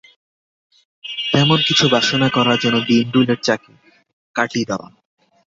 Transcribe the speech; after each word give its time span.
কোন 1.31 1.49
কিছু 1.67 1.85
বাসনা 1.89 2.27
করা 2.29 2.53
যেন 2.57 2.75
ভীমরুলের 2.87 3.39
চাকে 3.41 3.71
কাটি 4.35 4.61
দেওয়া। 4.69 4.87